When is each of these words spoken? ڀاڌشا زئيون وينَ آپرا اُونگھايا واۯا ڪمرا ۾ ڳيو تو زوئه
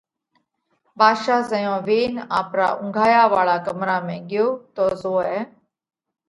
ڀاڌشا 0.99 1.37
زئيون 1.51 1.77
وينَ 1.87 2.13
آپرا 2.39 2.67
اُونگھايا 2.79 3.21
واۯا 3.33 3.55
ڪمرا 3.65 3.97
۾ 4.07 4.15
ڳيو 4.29 4.47
تو 4.75 4.83
زوئه 5.01 5.39